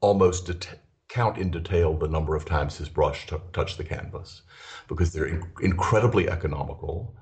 [0.00, 4.42] almost det- count in detail the number of times his brush t- touched the canvas
[4.88, 7.14] because they're in- incredibly economical.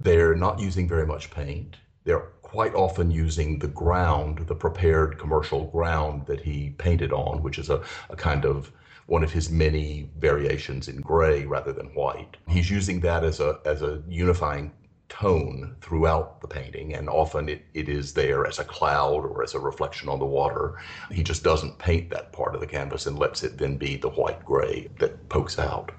[0.00, 1.76] They're not using very much paint.
[2.04, 7.58] They're quite often using the ground, the prepared commercial ground that he painted on, which
[7.58, 8.72] is a, a kind of
[9.06, 12.36] one of his many variations in gray rather than white.
[12.48, 14.72] He's using that as a as a unifying
[15.10, 19.54] tone throughout the painting, and often it, it is there as a cloud or as
[19.54, 20.76] a reflection on the water.
[21.10, 24.08] He just doesn't paint that part of the canvas and lets it then be the
[24.08, 25.92] white gray that pokes out.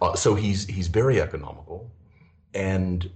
[0.00, 1.90] Uh, so he's he's very economical,
[2.52, 3.10] and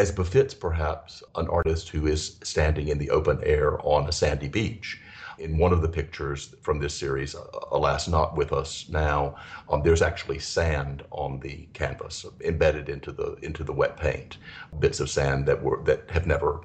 [0.00, 4.48] as befits perhaps an artist who is standing in the open air on a sandy
[4.48, 4.98] beach.
[5.38, 7.36] In one of the pictures from this series,
[7.70, 9.36] alas, not with us now,
[9.68, 14.38] um, there's actually sand on the canvas embedded into the into the wet paint,
[14.78, 16.62] bits of sand that were that have never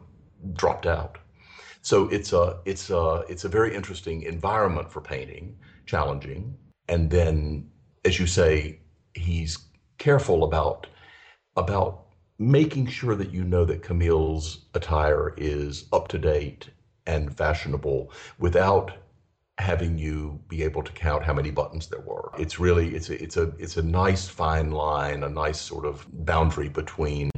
[0.54, 1.18] dropped out.
[1.82, 6.56] So it's a it's a it's a very interesting environment for painting, challenging,
[6.88, 7.70] and then,
[8.06, 8.80] as you say,
[9.14, 9.58] he's
[9.98, 10.88] careful about
[11.58, 12.05] about
[12.38, 16.70] making sure that you know that Camille's attire is up to date
[17.06, 18.92] and fashionable without
[19.58, 22.30] having you be able to count how many buttons there were.
[22.38, 26.06] It's really it's a, it's a it's a nice fine line, a nice sort of
[26.26, 27.30] boundary between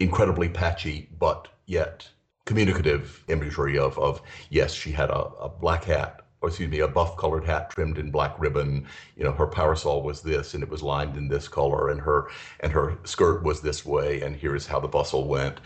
[0.00, 2.08] incredibly patchy but yet
[2.44, 6.88] communicative imagery of of yes, she had a, a black hat or excuse me, a
[6.88, 8.86] buff colored hat trimmed in black ribbon.
[9.16, 12.28] You know, her parasol was this and it was lined in this color and her
[12.60, 15.60] and her skirt was this way and here's how the bustle went.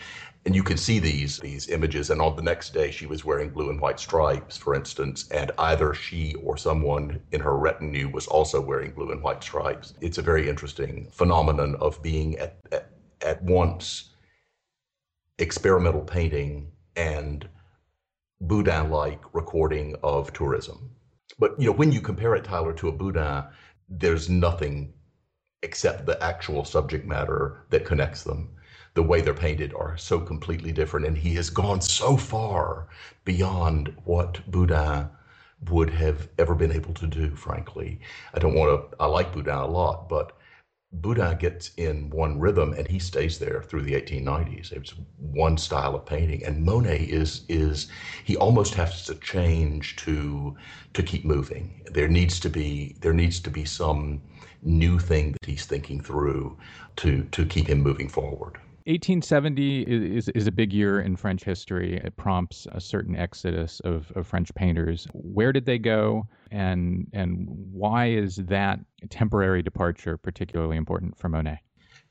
[0.46, 3.50] And you can see these these images and on the next day she was wearing
[3.50, 8.28] blue and white stripes, for instance, and either she or someone in her retinue was
[8.28, 9.94] also wearing blue and white stripes.
[10.00, 12.86] It's a very interesting phenomenon of being at, at,
[13.22, 14.04] at once
[15.38, 17.48] experimental painting and
[18.40, 20.90] Boudin like recording of tourism.
[21.38, 23.44] But you know, when you compare it, Tyler, to a Boudin,
[23.88, 24.92] there's nothing
[25.62, 28.50] except the actual subject matter that connects them.
[28.94, 32.88] The way they're painted are so completely different, and he has gone so far
[33.24, 35.08] beyond what Boudin
[35.70, 38.00] would have ever been able to do, frankly.
[38.34, 40.35] I don't want to, I like Boudin a lot, but
[41.00, 44.72] Boudin gets in one rhythm and he stays there through the 1890s.
[44.72, 47.88] It's one style of painting, and Monet is is
[48.24, 50.56] he almost has to change to
[50.94, 51.82] to keep moving.
[51.90, 54.22] There needs to be there needs to be some
[54.62, 56.56] new thing that he's thinking through
[56.96, 58.58] to to keep him moving forward.
[58.86, 61.96] 1870 is, is a big year in French history.
[62.04, 65.08] It prompts a certain exodus of, of French painters.
[65.12, 71.60] Where did they go, and and why is that temporary departure particularly important for Monet?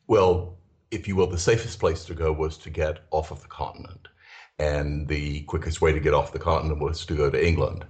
[0.08, 0.58] Well,
[0.92, 4.08] if you will, the safest place to go was to get off of the continent,
[4.60, 7.86] and the quickest way to get off the continent was to go to England.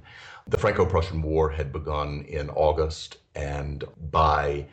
[0.48, 4.68] The Franco-Prussian War had begun in August, and by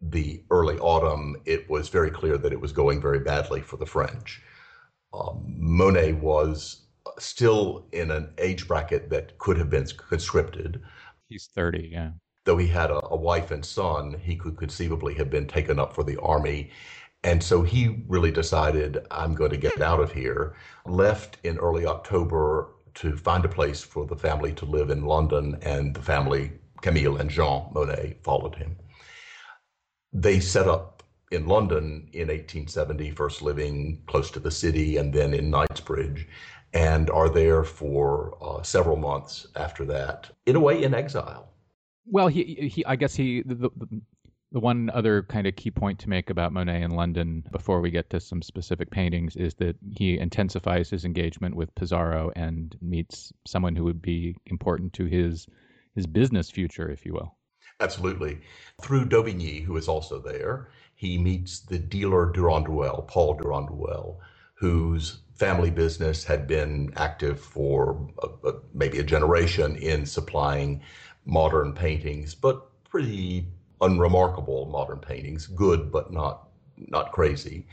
[0.00, 3.86] the early autumn, it was very clear that it was going very badly for the
[3.86, 4.42] French.
[5.12, 6.84] Um, Monet was
[7.18, 10.82] still in an age bracket that could have been conscripted.
[11.28, 12.10] He's 30, yeah.
[12.44, 15.94] Though he had a, a wife and son, he could conceivably have been taken up
[15.94, 16.70] for the army.
[17.22, 20.54] And so he really decided, I'm going to get out of here.
[20.86, 25.58] Left in early October to find a place for the family to live in London,
[25.62, 26.52] and the family,
[26.82, 28.76] Camille and Jean Monet, followed him
[30.14, 31.02] they set up
[31.32, 36.28] in London in 1870, first living close to the city and then in Knightsbridge,
[36.72, 41.50] and are there for uh, several months after that, in a way in exile.
[42.06, 43.70] Well, he, he I guess he, the, the,
[44.52, 47.90] the one other kind of key point to make about Monet in London before we
[47.90, 53.32] get to some specific paintings is that he intensifies his engagement with Pissarro and meets
[53.46, 55.46] someone who would be important to his
[55.94, 57.36] his business future, if you will.
[57.80, 58.40] Absolutely.
[58.80, 64.20] Through Daubigny, who is also there, he meets the dealer Durand-Ruel, Paul Durand-Ruel,
[64.54, 70.80] whose family business had been active for a, a, maybe a generation in supplying
[71.24, 73.46] modern paintings, but pretty
[73.80, 77.66] unremarkable modern paintings, good but not not crazy,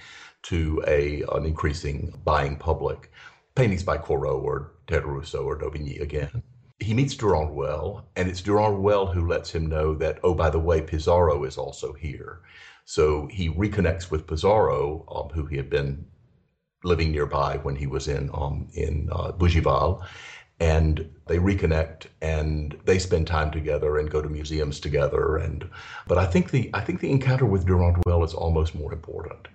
[0.43, 3.11] to a an increasing buying public.
[3.55, 6.41] Paintings by Corot or Rousseau or Daubigny again
[6.81, 10.81] he meets Durand-Ruel, and it's Durand-Ruel who lets him know that, oh, by the way,
[10.81, 12.41] Pissarro is also here.
[12.85, 16.05] So he reconnects with Pissarro, um, who he had been
[16.83, 20.03] living nearby when he was in um, in uh, Bougival,
[20.62, 25.38] and they reconnect and they spend time together and go to museums together.
[25.38, 25.67] And
[26.08, 29.47] but I think the I think the encounter with Durand-Ruel is almost more important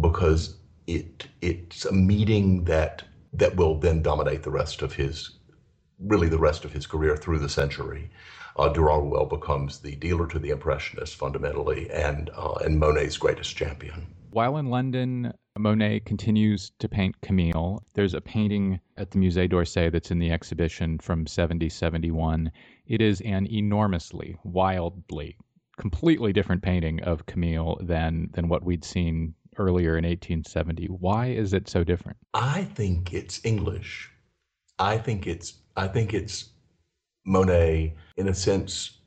[0.00, 0.56] because
[0.86, 5.32] it it's a meeting that that will then dominate the rest of his
[6.00, 8.10] really the rest of his career through the century.
[8.56, 14.06] Uh, Durand-Ruel becomes the dealer to the Impressionists fundamentally, and uh, and Monet's greatest champion.
[14.30, 17.82] While in London, Monet continues to paint Camille.
[17.94, 22.52] There's a painting at the Musée d'Orsay that's in the exhibition from 7071.
[22.86, 25.36] It is an enormously, wildly,
[25.78, 30.86] completely different painting of Camille than than what we'd seen earlier in 1870.
[30.86, 32.18] Why is it so different?
[32.34, 34.10] I think it's English.
[34.78, 36.50] I think it's I think it's
[37.24, 38.98] Monet, in a sense,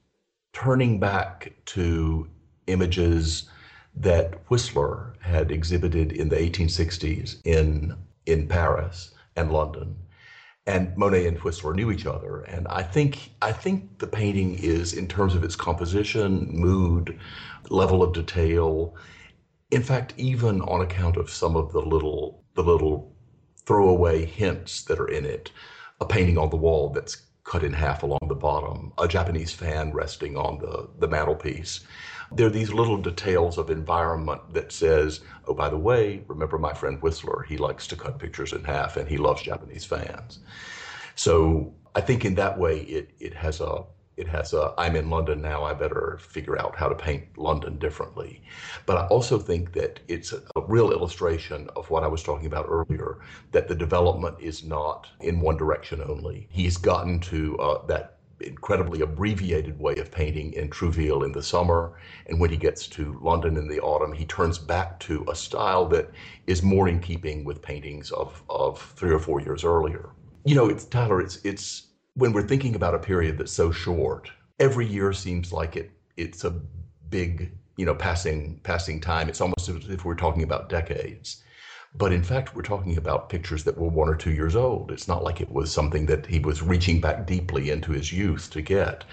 [0.53, 2.27] turning back to
[2.67, 3.49] images
[3.95, 9.95] that Whistler had exhibited in the 1860s in, in Paris and London,
[10.67, 12.41] and Monet and Whistler knew each other.
[12.41, 17.19] And I think I think the painting is, in terms of its composition, mood,
[17.69, 18.95] level of detail,
[19.71, 23.11] in fact, even on account of some of the little the little
[23.65, 25.51] throwaway hints that are in it,
[25.99, 29.91] a painting on the wall that's cut in half along the bottom, a Japanese fan
[29.91, 31.81] resting on the, the mantelpiece.
[32.33, 36.73] There are these little details of environment that says, oh, by the way, remember my
[36.73, 40.39] friend Whistler, he likes to cut pictures in half and he loves Japanese fans.
[41.15, 43.83] So I think in that way it, it has a
[44.17, 47.79] it has a I'm in London now, I better figure out how to paint London
[47.79, 48.43] differently.
[48.85, 52.67] But I also think that it's a, real illustration of what I was talking about
[52.69, 53.19] earlier
[53.51, 56.47] that the development is not in one direction only.
[56.51, 61.97] He's gotten to uh, that incredibly abbreviated way of painting in Trouville in the summer.
[62.27, 65.87] And when he gets to London in the autumn, he turns back to a style
[65.89, 66.09] that
[66.47, 70.09] is more in keeping with paintings of, of three or four years earlier.
[70.45, 74.31] You know, it's Tyler, it's it's when we're thinking about a period that's so short,
[74.59, 76.51] every year seems like it it's a
[77.09, 79.29] big, you know, passing passing time.
[79.29, 81.43] It's almost as if we're talking about decades.
[81.93, 84.91] But in fact, we're talking about pictures that were one or two years old.
[84.91, 88.49] It's not like it was something that he was reaching back deeply into his youth
[88.51, 89.03] to get.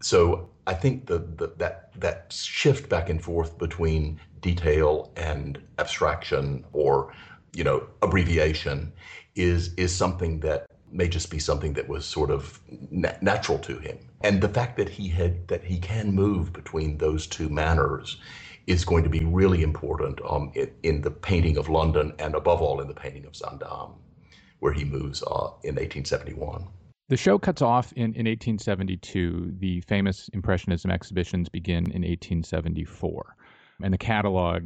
[0.00, 6.64] So I think the, the, that that shift back and forth between detail and abstraction
[6.72, 7.12] or
[7.52, 8.92] you know abbreviation
[9.34, 12.60] is is something that may just be something that was sort of
[12.90, 13.98] na- natural to him.
[14.22, 18.18] And the fact that he had that he can move between those two manners
[18.66, 20.52] is going to be really important um,
[20.82, 23.94] in, the painting of London and above all in the painting of Zaandam,
[24.60, 26.66] where he moves uh, in 1871.
[27.08, 29.54] The show cuts off in, in 1872.
[29.58, 33.36] The famous Impressionism exhibitions begin in 1874.
[33.82, 34.62] And the catalog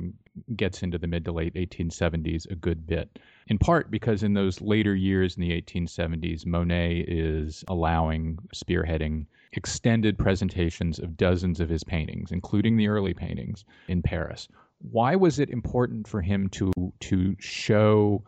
[0.56, 4.60] gets into the mid to late 1870s a good bit in part because in those
[4.60, 9.26] later years in the 1870s, Monet is allowing, spearheading
[9.56, 14.48] extended presentations of dozens of his paintings, including the early paintings in Paris.
[14.90, 18.24] Why was it important for him to to show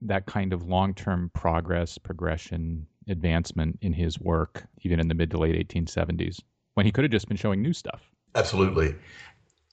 [0.00, 5.38] that kind of long-term progress, progression, advancement in his work, even in the mid to
[5.38, 6.40] late 1870s,
[6.74, 8.02] when he could have just been showing new stuff?
[8.34, 8.94] Absolutely.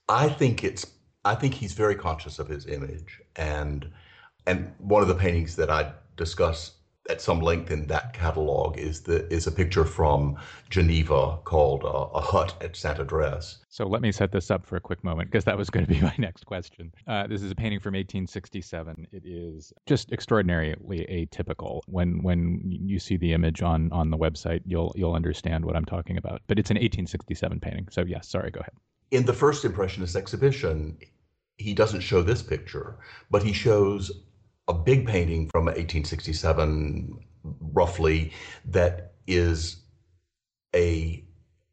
[0.08, 0.86] I think it's
[1.24, 3.90] I think he's very conscious of his image and
[4.46, 6.72] and one of the paintings that I discuss
[7.10, 10.36] at some length in that catalog is the is a picture from
[10.70, 13.58] Geneva called uh, a hut at Saint Adresse.
[13.68, 15.92] So let me set this up for a quick moment because that was going to
[15.92, 16.92] be my next question.
[17.06, 19.08] Uh, this is a painting from 1867.
[19.12, 21.80] It is just extraordinarily atypical.
[21.86, 25.84] When when you see the image on on the website, you'll you'll understand what I'm
[25.84, 26.40] talking about.
[26.46, 27.88] But it's an 1867 painting.
[27.90, 28.74] So yes, sorry, go ahead.
[29.10, 30.96] In the first Impressionist exhibition,
[31.56, 32.96] he doesn't show this picture,
[33.30, 34.12] but he shows
[34.70, 37.18] a big painting from 1867,
[37.72, 38.32] roughly,
[38.64, 39.82] that is
[40.76, 41.24] a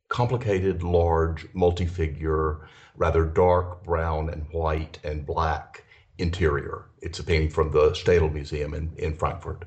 [0.10, 5.84] complicated, large, multi-figure, rather dark brown and white and black
[6.18, 6.86] interior.
[7.04, 9.66] It's a painting from the Städel Museum in, in Frankfurt.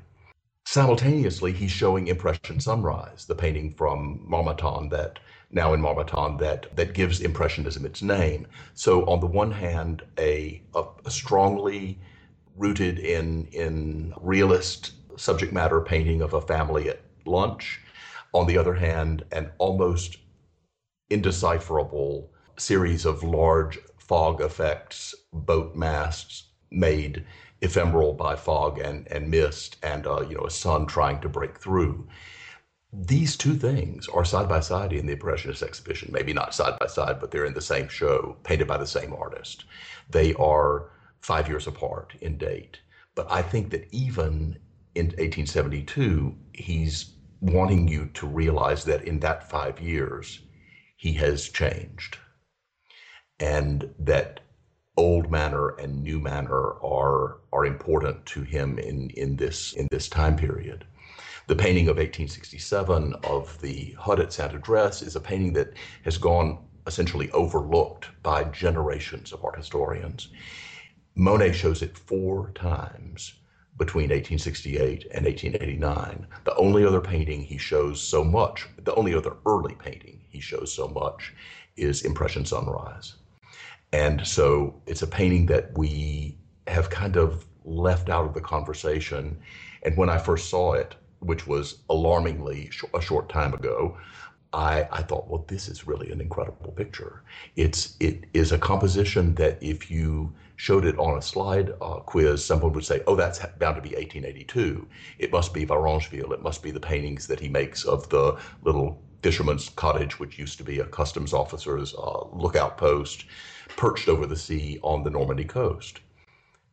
[0.65, 5.19] Simultaneously, he's showing Impression Sunrise, the painting from Marmottan that
[5.51, 8.45] now in Marmottan that that gives Impressionism its name.
[8.73, 11.97] So on the one hand, a, a, a strongly
[12.55, 17.79] rooted in in realist subject matter painting of a family at lunch.
[18.33, 20.17] On the other hand, an almost
[21.09, 27.25] indecipherable series of large fog effects, boat masts made
[27.61, 31.59] ephemeral by fog and, and mist, and uh, you know a sun trying to break
[31.59, 32.07] through.
[32.93, 36.11] These two things are side by side in the Impressionist exhibition.
[36.11, 39.13] Maybe not side by side, but they're in the same show, painted by the same
[39.13, 39.63] artist.
[40.09, 40.89] They are
[41.21, 42.79] five years apart in date.
[43.15, 44.57] But I think that even
[44.95, 50.39] in 1872, he's wanting you to realize that in that five years,
[50.97, 52.17] he has changed.
[53.39, 54.41] And that
[54.97, 60.07] old manner and new manner are are important to him in, in this in this
[60.07, 60.85] time period.
[61.47, 66.17] The painting of 1867 of the hut at Saint Adresse is a painting that has
[66.17, 70.29] gone essentially overlooked by generations of art historians.
[71.15, 73.33] Monet shows it four times
[73.77, 76.27] between 1868 and 1889.
[76.43, 80.73] The only other painting he shows so much, the only other early painting he shows
[80.73, 81.33] so much
[81.77, 83.15] is Impression Sunrise.
[83.93, 86.37] And so it's a painting that we
[86.67, 89.37] have kind of left out of the conversation.
[89.83, 93.97] And when I first saw it, which was alarmingly sh- a short time ago,
[94.53, 97.23] I, I thought, well, this is really an incredible picture.
[97.55, 102.45] It's it is a composition that if you showed it on a slide uh, quiz,
[102.45, 104.87] someone would say, oh, that's bound to be 1882.
[105.17, 106.31] It must be Varengeville.
[106.31, 110.59] It must be the paintings that he makes of the little fisherman's cottage, which used
[110.59, 113.25] to be a customs officer's uh, lookout post,
[113.69, 116.01] perched over the sea on the Normandy coast.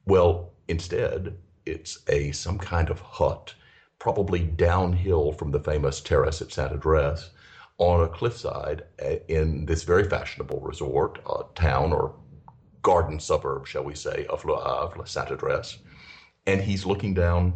[0.05, 3.55] Well, instead, it's a some kind of hut,
[3.99, 7.31] probably downhill from the famous terrace at Saint Adresse,
[7.79, 12.15] on a cliffside uh, in this very fashionable resort, uh, town or
[12.83, 15.79] garden suburb, shall we say, of Le Havre, Saint Adresse.
[16.47, 17.53] And he's looking down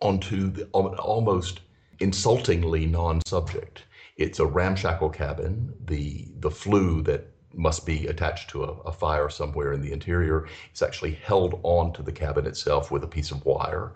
[0.00, 1.60] onto the almost
[2.00, 3.84] insultingly non-subject.
[4.16, 5.72] It's a ramshackle cabin.
[5.86, 10.46] The the flue that must be attached to a, a, fire somewhere in the interior
[10.74, 13.92] is actually held onto the cabin itself with a piece of wire.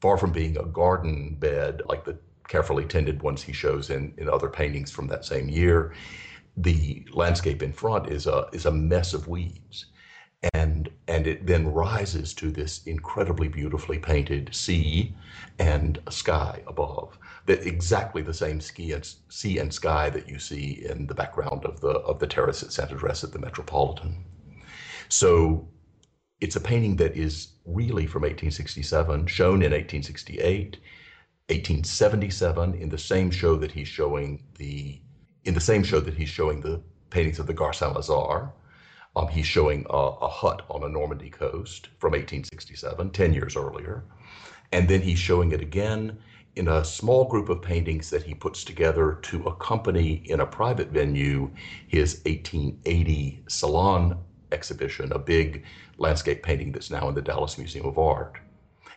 [0.00, 2.16] Far from being a garden bed like the
[2.48, 5.92] carefully tended ones he shows in, in other paintings from that same year,
[6.56, 9.86] the landscape in front is a is a mess of weeds.
[10.54, 15.14] And and it then rises to this incredibly beautifully painted sea
[15.58, 17.18] and sky above.
[17.46, 21.64] That exactly the same ski and, sea and sky that you see in the background
[21.64, 24.24] of the of the terrace at Saint Adresse at the Metropolitan.
[25.08, 25.68] So
[26.40, 30.78] it's a painting that is really from 1867 shown in 1868
[31.48, 35.00] 1877 in the same show that he's showing the
[35.46, 38.50] in the same show that he's showing the paintings of the Saint Lazare,
[39.14, 44.04] um, he's showing a, a, hut on a Normandy coast from 1867, 10 years earlier.
[44.72, 46.18] And then he's showing it again
[46.56, 50.88] in a small group of paintings that he puts together to accompany in a private
[50.88, 51.50] venue
[51.86, 54.18] his 1880 Salon
[54.52, 55.64] exhibition, a big
[55.98, 58.34] landscape painting that's now in the Dallas Museum of Art.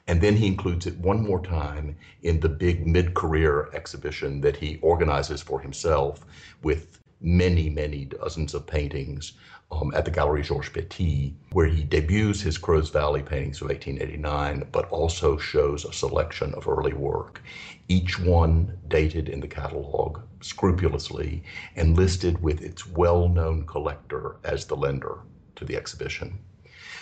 [0.09, 4.57] And then he includes it one more time in the big mid career exhibition that
[4.57, 6.25] he organizes for himself
[6.63, 9.33] with many, many dozens of paintings
[9.71, 14.67] um, at the Gallery Georges Petit, where he debuts his Creuse Valley paintings of 1889,
[14.71, 17.43] but also shows a selection of early work,
[17.87, 21.43] each one dated in the catalog scrupulously
[21.75, 25.19] and listed with its well known collector as the lender
[25.55, 26.39] to the exhibition.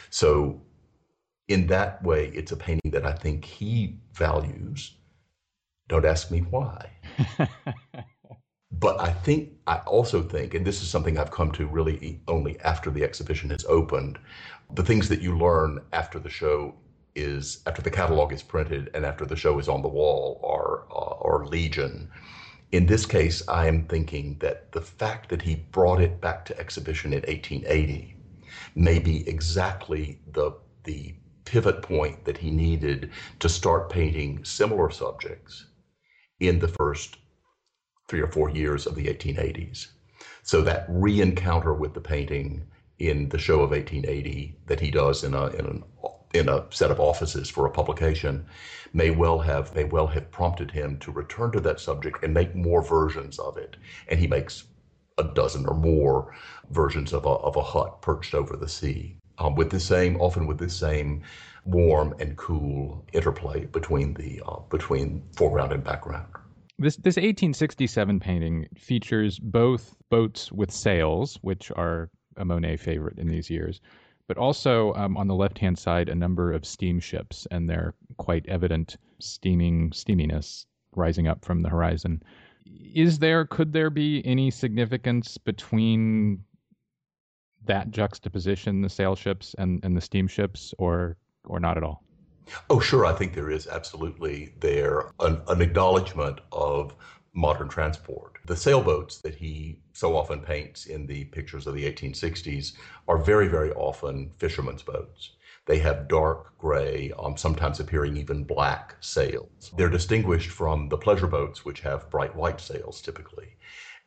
[0.09, 0.61] So
[1.47, 4.95] in that way, it's a painting that I think he values.
[5.87, 6.91] Don't ask me why.
[8.71, 12.59] but I think, I also think, and this is something I've come to really only
[12.59, 14.19] after the exhibition has opened,
[14.73, 16.75] the things that you learn after the show
[17.15, 20.83] is, after the catalog is printed and after the show is on the wall are,
[20.91, 22.09] uh, are legion.
[22.73, 26.59] In this case, I am thinking that the fact that he brought it back to
[26.59, 28.17] exhibition in 1880
[28.75, 30.51] may be exactly the,
[30.83, 31.15] the
[31.47, 35.65] pivot point that he needed to start painting similar subjects
[36.41, 37.17] in the first
[38.09, 39.87] three or four years of the 1880s.
[40.43, 42.67] So that re-encounter with the painting
[42.99, 45.83] in the show of 1880 that he does in a in an
[46.33, 48.45] in a set of offices for a publication
[48.91, 52.53] may well have may well have prompted him to return to that subject and make
[52.55, 53.77] more versions of it.
[54.09, 54.65] And he makes
[55.17, 56.35] a dozen or more
[56.69, 60.47] versions of a of a hut perched over the sea um, with the same, often
[60.47, 61.23] with the same
[61.65, 66.27] warm and cool interplay between the uh, between foreground and background.
[66.79, 73.27] This this 1867 painting features both boats with sails, which are a Monet favorite in
[73.27, 73.81] these years,
[74.27, 78.45] but also um, on the left hand side a number of steamships and their quite
[78.47, 80.65] evident steaming steaminess
[80.95, 82.21] rising up from the horizon.
[82.65, 86.43] Is there could there be any significance between
[87.67, 92.03] that juxtaposition, the sail ships and, and the steamships, or or not at all?
[92.69, 93.05] Oh, sure.
[93.05, 96.95] I think there is absolutely there an, an acknowledgement of
[97.33, 98.37] modern transport.
[98.45, 102.73] The sailboats that he so often paints in the pictures of the 1860s
[103.07, 105.31] are very, very often fishermen's boats.
[105.65, 109.71] They have dark gray, um, sometimes appearing even black sails.
[109.75, 113.57] They're distinguished from the pleasure boats, which have bright white sails typically.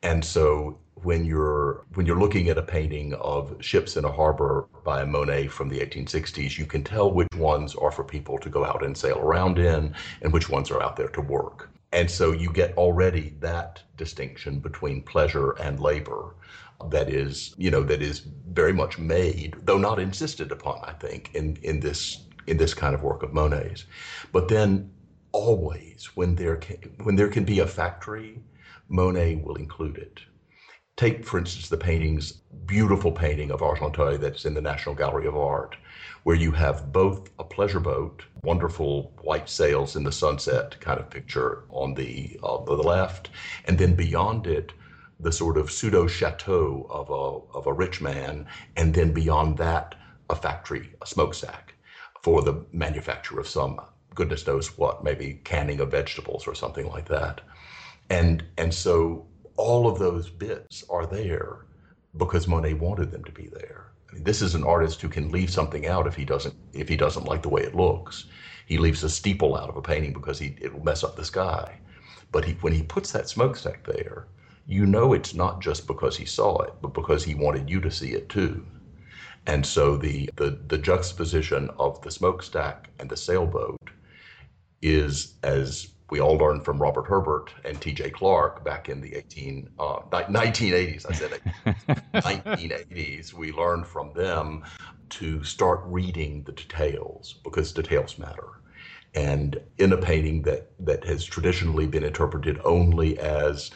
[0.03, 4.67] And so when you're when you're looking at a painting of ships in a harbor
[4.85, 8.65] by Monet from the 1860s, you can tell which ones are for people to go
[8.65, 11.71] out and sail around in and which ones are out there to work.
[11.93, 16.35] And so you get already that distinction between pleasure and labor
[16.89, 21.31] that is, you know, that is very much made, though not insisted upon, I think,
[21.35, 23.85] in, in this in this kind of work of Monet's.
[24.33, 24.91] But then
[25.33, 28.41] always when there can, when there can be a factory
[28.91, 30.21] Monet will include it.
[30.97, 32.33] Take, for instance, the paintings,
[32.67, 35.77] beautiful painting of Argenteuil that's in the National Gallery of Art,
[36.25, 41.09] where you have both a pleasure boat, wonderful white sails in the sunset kind of
[41.09, 43.31] picture on the, the left,
[43.65, 44.73] and then beyond it,
[45.21, 49.95] the sort of pseudo chateau of a, of a rich man, and then beyond that,
[50.29, 51.75] a factory, a smokestack
[52.23, 53.81] for the manufacture of some
[54.15, 57.41] goodness knows what, maybe canning of vegetables or something like that.
[58.11, 61.67] And and so all of those bits are there
[62.17, 63.93] because Monet wanted them to be there.
[64.11, 66.89] I mean, this is an artist who can leave something out if he doesn't if
[66.89, 68.27] he doesn't like the way it looks.
[68.67, 71.25] He leaves a steeple out of a painting because he it will mess up the
[71.25, 71.79] sky.
[72.33, 74.27] But he, when he puts that smokestack there,
[74.67, 77.91] you know it's not just because he saw it, but because he wanted you to
[77.91, 78.65] see it too.
[79.47, 83.91] And so the, the, the juxtaposition of the smokestack and the sailboat
[84.83, 88.11] is, as we all learned from Robert Herbert and T.J.
[88.11, 91.41] Clark back in the 18, uh, 1980s, I said
[92.15, 94.65] 1980s, we learned from them
[95.11, 98.49] to start reading the details because details matter.
[99.15, 103.71] And in a painting that, that has traditionally been interpreted only as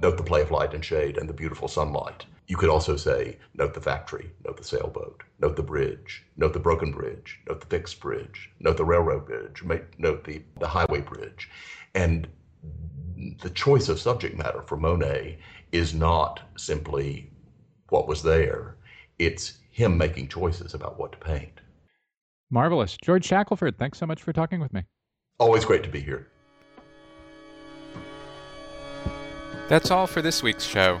[0.00, 3.38] note the play of light and shade and the beautiful sunlight, you could also say,
[3.54, 7.66] note the factory, note the sailboat, note the bridge, note the broken bridge, note the
[7.66, 9.62] fixed bridge, note the railroad bridge,
[9.98, 11.50] note the, the highway bridge.
[11.94, 12.28] And
[13.42, 15.38] the choice of subject matter for Monet
[15.72, 17.30] is not simply
[17.88, 18.76] what was there,
[19.18, 21.60] it's him making choices about what to paint.
[22.50, 22.96] Marvelous.
[23.02, 24.84] George Shackelford, thanks so much for talking with me.
[25.38, 26.28] Always great to be here.
[29.68, 31.00] That's all for this week's show.